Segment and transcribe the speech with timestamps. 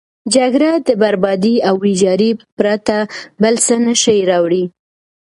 [0.35, 2.95] جګړه د بربادي او ویجاړي پرته
[3.41, 4.63] بل څه نه شي راوړی.